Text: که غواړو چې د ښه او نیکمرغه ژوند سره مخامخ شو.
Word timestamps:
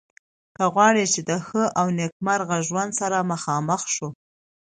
که 0.55 0.63
غواړو 0.73 1.03
چې 1.13 1.21
د 1.29 1.31
ښه 1.45 1.63
او 1.79 1.87
نیکمرغه 1.97 2.57
ژوند 2.67 2.91
سره 2.99 3.27
مخامخ 3.31 3.81
شو. 3.95 4.09